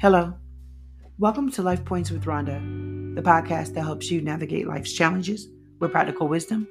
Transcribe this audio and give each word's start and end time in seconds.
Hello. 0.00 0.32
Welcome 1.18 1.50
to 1.50 1.62
Life 1.62 1.84
Points 1.84 2.12
with 2.12 2.24
Ronda, 2.24 2.60
the 3.16 3.20
podcast 3.20 3.74
that 3.74 3.82
helps 3.82 4.12
you 4.12 4.20
navigate 4.20 4.68
life's 4.68 4.92
challenges 4.92 5.48
with 5.80 5.90
practical 5.90 6.28
wisdom 6.28 6.68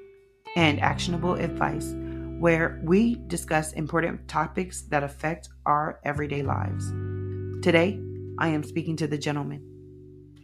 and 0.55 0.79
actionable 0.79 1.33
advice, 1.33 1.93
where 2.39 2.79
we 2.85 3.15
discuss 3.27 3.73
important 3.73 4.29
topics 4.29 4.83
that 4.83 5.03
affect 5.03 5.49
our 5.65 5.99
everyday 6.05 6.41
lives. 6.41 6.89
Today, 7.61 7.99
I 8.39 8.47
am 8.47 8.63
speaking 8.63 8.95
to 8.95 9.07
the 9.07 9.17
gentleman. 9.17 9.61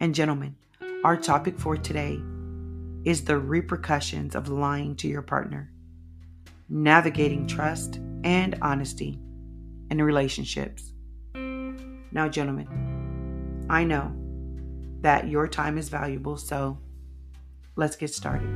And, 0.02 0.14
gentlemen, 0.14 0.58
our 1.06 1.16
topic 1.16 1.58
for 1.58 1.78
today 1.78 2.20
is 3.06 3.24
the 3.24 3.38
repercussions 3.38 4.36
of 4.36 4.50
lying 4.50 4.98
to 4.98 5.08
your 5.08 5.22
partner, 5.22 5.72
navigating 6.68 7.48
trust 7.48 8.02
and 8.26 8.58
honesty 8.62 9.22
in 9.90 10.02
relationships. 10.02 10.93
Now, 12.14 12.30
gentlemen, 12.30 13.66
I 13.72 13.84
know 13.84 14.14
that 15.02 15.28
your 15.28 15.48
time 15.48 15.80
is 15.80 15.90
valuable, 15.90 16.38
so 16.38 16.78
let's 17.76 17.96
get 17.96 18.14
started. 18.14 18.48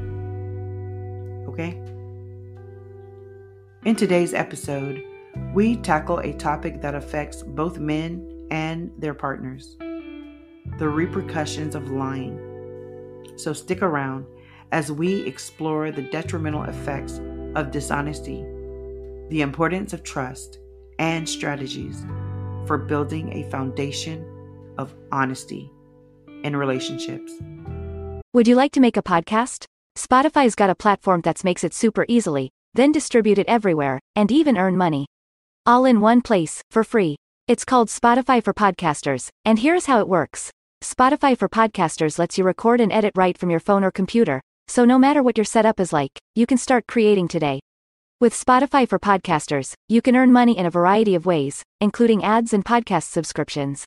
Okay? 1.50 1.82
In 3.84 3.96
today's 3.96 4.36
episode, 4.36 5.04
we 5.56 5.76
tackle 5.78 6.20
a 6.20 6.34
topic 6.34 6.82
that 6.82 6.94
affects 6.94 7.42
both 7.42 7.80
men 7.80 8.48
and 8.52 8.92
their 8.98 9.14
partners 9.14 9.76
the 10.78 10.88
repercussions 10.88 11.74
of 11.74 11.90
lying. 11.90 12.38
So 13.38 13.54
stick 13.54 13.82
around 13.82 14.28
as 14.72 14.92
we 14.92 15.22
explore 15.22 15.92
the 15.92 16.02
detrimental 16.04 16.64
effects 16.64 17.20
of 17.56 17.72
dishonesty, 17.72 18.46
the 19.30 19.42
importance 19.42 19.94
of 19.94 20.04
trust, 20.04 20.60
and 21.00 21.28
strategies 21.28 22.06
for 22.68 22.78
building 22.78 23.34
a 23.34 23.50
foundation 23.50 24.26
of 24.78 24.94
honesty 25.12 25.72
in 26.44 26.56
relationships. 26.56 27.32
Would 28.34 28.48
you 28.48 28.56
like 28.56 28.74
to 28.74 28.80
make 28.80 28.98
a 28.98 29.02
podcast? 29.02 29.66
Spotify's 29.98 30.54
got 30.54 30.70
a 30.70 30.76
platform 30.76 31.22
that 31.22 31.44
makes 31.44 31.64
it 31.64 31.74
super 31.74 32.06
easily, 32.08 32.52
then 32.76 32.92
distribute 32.92 33.40
it 33.40 33.48
everywhere, 33.48 34.00
and 34.16 34.32
even 34.32 34.58
earn 34.58 34.78
money. 34.78 35.08
All 35.66 35.86
in 35.86 36.02
one 36.02 36.22
place, 36.22 36.62
for 36.70 36.84
free. 36.84 37.16
It's 37.48 37.66
called 37.66 37.88
Spotify 37.88 38.44
for 38.44 38.54
Podcasters, 38.54 39.30
and 39.46 39.58
here's 39.58 39.88
how 39.88 40.00
it 40.00 40.08
works 40.08 40.52
Spotify 40.84 41.36
for 41.36 41.50
Podcasters 41.50 42.20
lets 42.20 42.38
you 42.38 42.44
record 42.44 42.80
and 42.80 42.92
edit 42.92 43.14
right 43.16 43.38
from 43.38 43.50
your 43.50 43.60
phone 43.60 43.84
or 43.84 43.92
computer, 43.92 44.42
so 44.68 44.86
no 44.86 45.00
matter 45.00 45.24
what 45.24 45.38
your 45.38 45.46
setup 45.46 45.80
is 45.80 45.92
like, 45.92 46.20
you 46.36 46.46
can 46.46 46.58
start 46.58 46.86
creating 46.88 47.28
today. 47.28 47.60
With 48.20 48.34
Spotify 48.34 48.90
for 48.90 48.98
Podcasters, 48.98 49.76
you 49.88 50.02
can 50.02 50.16
earn 50.16 50.34
money 50.34 50.58
in 50.58 50.66
a 50.66 50.72
variety 50.72 51.14
of 51.14 51.28
ways, 51.28 51.62
including 51.80 52.24
ads 52.24 52.52
and 52.52 52.66
podcast 52.66 53.12
subscriptions. 53.12 53.86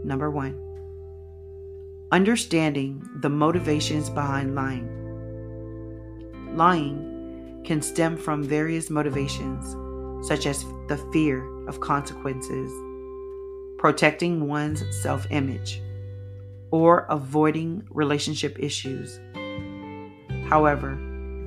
Number 0.04 0.28
1. 0.28 2.08
Understanding 2.10 3.08
the 3.20 3.30
motivations 3.30 4.10
behind 4.10 4.56
lying. 4.56 4.88
Lying 6.56 7.62
can 7.64 7.80
stem 7.80 8.16
from 8.16 8.42
various 8.42 8.90
motivations, 8.90 9.76
such 10.26 10.46
as 10.46 10.64
the 10.88 10.96
fear 11.12 11.46
of 11.68 11.78
consequences 11.78 12.72
protecting 13.80 14.46
one's 14.46 14.84
self 14.94 15.26
image, 15.30 15.80
or 16.70 17.06
avoiding 17.08 17.82
relationship 17.88 18.58
issues. 18.60 19.18
However, 20.50 20.98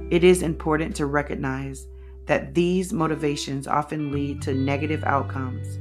it 0.09 0.23
is 0.23 0.41
important 0.41 0.95
to 0.95 1.05
recognize 1.05 1.85
that 2.25 2.55
these 2.55 2.91
motivations 2.91 3.67
often 3.67 4.11
lead 4.11 4.41
to 4.41 4.55
negative 4.55 5.03
outcomes, 5.03 5.77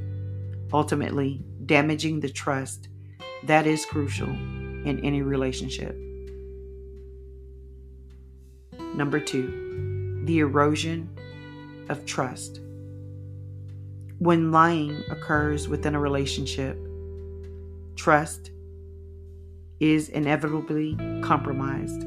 ultimately 0.71 1.41
damaging 1.65 2.19
the 2.19 2.29
trust 2.29 2.87
that 3.45 3.65
is 3.65 3.83
crucial 3.87 4.29
in 4.29 5.01
any 5.03 5.23
relationship. 5.23 5.97
Number 8.93 9.19
two, 9.19 10.21
the 10.25 10.37
erosion 10.37 11.09
of 11.89 12.05
trust. 12.05 12.59
When 14.23 14.53
lying 14.53 15.03
occurs 15.09 15.67
within 15.67 15.95
a 15.95 15.99
relationship, 15.99 16.77
trust 17.97 18.51
is 19.81 20.07
inevitably 20.07 20.95
compromised. 21.21 21.99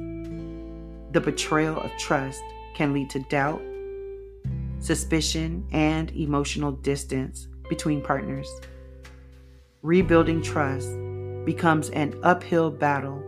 The 1.13 1.21
betrayal 1.21 1.79
of 1.79 1.91
trust 1.99 2.41
can 2.75 2.95
lead 2.95 3.11
to 3.11 3.19
doubt, 3.29 3.61
suspicion, 4.79 5.67
and 5.73 6.11
emotional 6.13 6.73
distance 6.73 7.49
between 7.69 8.01
partners. 8.01 8.49
Rebuilding 9.83 10.41
trust 10.41 10.89
becomes 11.45 11.91
an 11.91 12.19
uphill 12.23 12.71
battle 12.71 13.23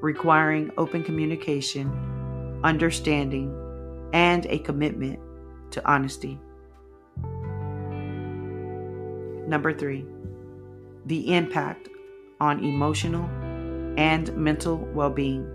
requiring 0.00 0.72
open 0.78 1.04
communication, 1.04 2.60
understanding, 2.64 3.54
and 4.12 4.46
a 4.46 4.58
commitment 4.58 5.20
to 5.70 5.88
honesty. 5.88 6.40
Number 9.46 9.72
three, 9.72 10.04
the 11.06 11.34
impact 11.34 11.88
on 12.40 12.64
emotional 12.64 13.24
and 13.98 14.34
mental 14.36 14.78
well 14.94 15.10
being. 15.10 15.46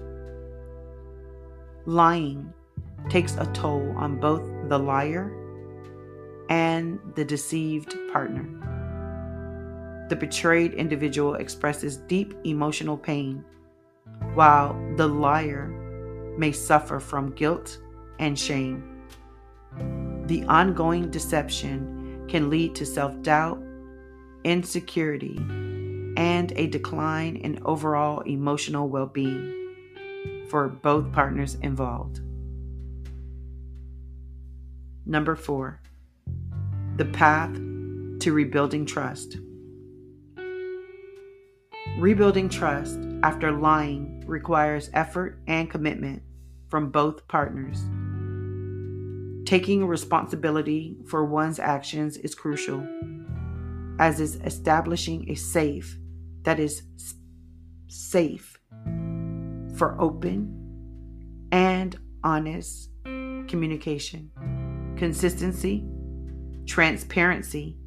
Lying 1.86 2.54
takes 3.10 3.36
a 3.38 3.46
toll 3.54 3.94
on 3.98 4.20
both 4.20 4.44
the 4.68 4.78
liar 4.78 5.32
and 6.50 7.00
the 7.16 7.26
deceived 7.26 7.96
partner. 8.12 8.46
The 10.10 10.16
betrayed 10.16 10.74
individual 10.74 11.36
expresses 11.36 11.98
deep 11.98 12.34
emotional 12.46 12.98
pain, 12.98 13.44
while 14.34 14.74
the 14.96 15.08
liar 15.08 15.68
may 16.38 16.52
suffer 16.52 17.00
from 17.00 17.32
guilt 17.32 17.80
and 18.20 18.38
shame. 18.38 19.02
The 20.28 20.44
ongoing 20.46 21.10
deception 21.10 22.26
can 22.28 22.50
lead 22.50 22.76
to 22.76 22.86
self 22.86 23.22
doubt 23.22 23.62
insecurity, 24.48 25.36
and 26.16 26.54
a 26.56 26.68
decline 26.68 27.36
in 27.36 27.60
overall 27.66 28.22
emotional 28.22 28.88
well 28.88 29.06
being 29.06 29.54
for 30.50 30.70
both 30.70 31.12
partners 31.12 31.56
involved. 31.56 32.22
Number 35.06 35.36
four, 35.36 35.82
the 36.96 37.06
path 37.06 37.54
to 38.20 38.32
rebuilding 38.32 38.86
trust. 38.86 39.38
Rebuilding 41.98 42.48
trust 42.48 43.00
after 43.24 43.52
lying 43.52 44.24
requires 44.26 44.90
effort 44.94 45.40
and 45.48 45.70
commitment 45.70 46.24
from 46.70 46.90
both 46.90 47.28
partners. 47.28 47.82
Taking 49.46 49.86
responsibility 49.86 50.98
for 51.06 51.26
one's 51.26 51.60
actions 51.60 52.18
is 52.18 52.34
crucial 52.34 52.86
as 54.00 54.20
is 54.20 54.36
establishing 54.44 55.30
a 55.30 55.36
safe 55.36 55.98
that 56.44 56.60
is 56.60 56.84
safe 57.88 58.60
for 59.76 60.00
open 60.00 61.48
and 61.52 61.98
honest 62.24 62.90
communication. 63.04 64.32
Consistency, 64.98 65.86
transparency, 66.66 67.78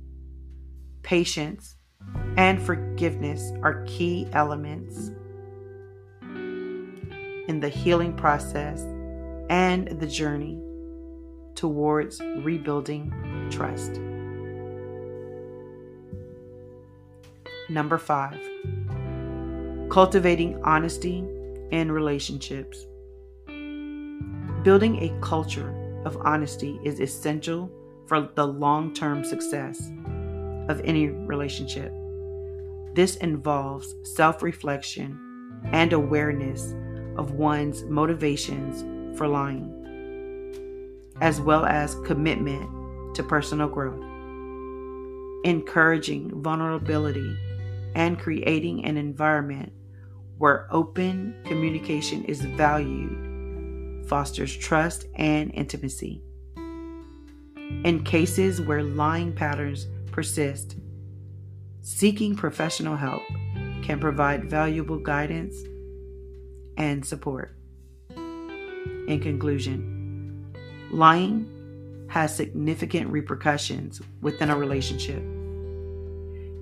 patience, 1.02 1.76
and 2.36 2.60
forgiveness 2.60 3.52
are 3.62 3.84
key 3.86 4.28
elements 4.32 5.10
in 7.48 7.58
the 7.60 7.68
healing 7.68 8.16
process 8.16 8.82
and 9.50 9.88
the 10.00 10.06
journey 10.06 10.58
towards 11.54 12.20
rebuilding 12.20 13.12
trust. 13.50 14.00
Number 17.70 17.98
five, 17.98 18.40
cultivating 19.90 20.60
honesty 20.64 21.24
in 21.70 21.92
relationships. 21.92 22.84
Building 24.64 24.96
a 24.96 25.16
culture 25.20 25.72
of 26.04 26.16
honesty 26.16 26.80
is 26.82 26.98
essential 26.98 27.70
for 28.08 28.28
the 28.34 28.44
long 28.44 28.92
term 28.92 29.22
success 29.24 29.88
of 30.68 30.80
any 30.82 31.10
relationship. 31.10 31.92
This 32.94 33.14
involves 33.18 33.94
self 34.02 34.42
reflection 34.42 35.60
and 35.66 35.92
awareness 35.92 36.74
of 37.16 37.34
one's 37.34 37.84
motivations 37.84 38.82
for 39.16 39.28
lying, 39.28 39.70
as 41.20 41.40
well 41.40 41.64
as 41.64 41.94
commitment 42.04 43.14
to 43.14 43.22
personal 43.22 43.68
growth, 43.68 44.02
encouraging 45.44 46.32
vulnerability 46.42 47.36
and 47.94 48.18
creating 48.18 48.84
an 48.84 48.96
environment 48.96 49.72
where 50.38 50.66
open 50.70 51.34
communication 51.44 52.24
is 52.24 52.40
valued, 52.42 54.06
fosters 54.08 54.56
trust 54.56 55.06
and 55.14 55.52
intimacy. 55.54 56.22
In 57.84 58.02
cases 58.04 58.60
where 58.60 58.82
lying 58.82 59.32
patterns 59.32 59.86
persist, 60.10 60.76
seeking 61.82 62.34
professional 62.34 62.96
help 62.96 63.22
can 63.82 63.98
provide 64.00 64.50
valuable 64.50 64.98
guidance 64.98 65.56
and 66.76 67.04
support. 67.04 67.56
In 68.16 69.20
conclusion, 69.22 70.54
lying 70.90 72.06
has 72.08 72.34
significant 72.34 73.08
repercussions 73.10 74.00
within 74.20 74.50
a 74.50 74.56
relationship, 74.56 75.22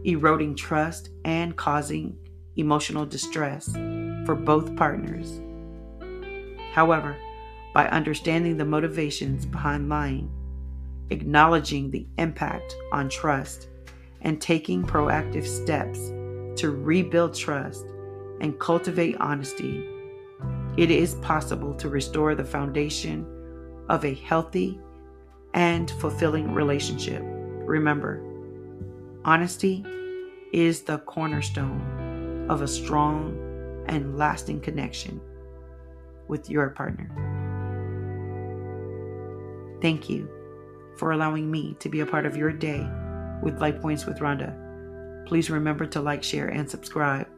eroding 0.04 0.54
trust 0.54 1.10
and 1.24 1.56
causing 1.56 2.16
emotional 2.56 3.06
distress 3.06 3.72
for 4.26 4.34
both 4.34 4.74
partners. 4.76 5.40
However, 6.72 7.16
by 7.74 7.88
understanding 7.88 8.56
the 8.56 8.64
motivations 8.64 9.46
behind 9.46 9.88
lying, 9.88 10.30
acknowledging 11.10 11.90
the 11.90 12.06
impact 12.18 12.76
on 12.92 13.08
trust, 13.08 13.68
and 14.22 14.40
taking 14.40 14.82
proactive 14.82 15.46
steps 15.46 16.08
to 16.60 16.70
rebuild 16.70 17.34
trust 17.34 17.84
and 18.40 18.58
cultivate 18.58 19.16
honesty, 19.20 19.84
it 20.76 20.90
is 20.90 21.14
possible 21.16 21.74
to 21.74 21.88
restore 21.88 22.34
the 22.34 22.44
foundation 22.44 23.26
of 23.88 24.04
a 24.04 24.14
healthy 24.14 24.78
and 25.54 25.90
fulfilling 25.92 26.52
relationship. 26.52 27.22
Remember, 27.24 28.22
honesty 29.24 29.84
is 30.52 30.82
the 30.82 30.98
cornerstone 30.98 32.46
of 32.48 32.62
a 32.62 32.68
strong 32.68 33.36
and 33.86 34.16
lasting 34.16 34.60
connection 34.60 35.20
with 36.28 36.48
your 36.50 36.70
partner. 36.70 37.08
Thank 39.80 40.08
you 40.08 40.28
for 40.96 41.12
allowing 41.12 41.48
me 41.50 41.76
to 41.80 41.88
be 41.88 42.00
a 42.00 42.06
part 42.06 42.26
of 42.26 42.36
your 42.36 42.52
day 42.52 42.86
with 43.42 43.60
Life 43.60 43.80
Points 43.80 44.06
with 44.06 44.20
Ronda. 44.20 44.54
Please 45.26 45.50
remember 45.50 45.86
to 45.86 46.00
like, 46.00 46.22
share, 46.22 46.48
and 46.48 46.68
subscribe. 46.68 47.28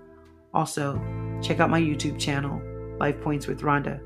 Also, 0.55 1.01
check 1.43 1.61
out 1.61 1.71
my 1.71 1.81
YouTube 1.81 2.19
channel, 2.19 2.61
Life 2.99 3.21
Points 3.21 3.47
with 3.47 3.63
Ronda. 3.63 4.01